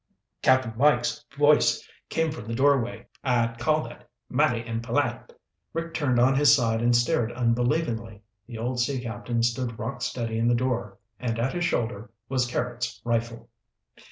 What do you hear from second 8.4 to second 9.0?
The old sea